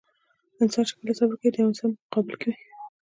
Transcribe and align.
انسان 0.61 0.83
چې 0.87 0.93
کله 0.99 1.13
صبر 1.19 1.35
کوي 1.41 1.51
د 1.51 1.55
يوه 1.61 1.69
انسان 1.71 1.89
په 1.93 1.99
مقابل 2.01 2.35
کې 2.39 2.45
وي. 2.49 2.57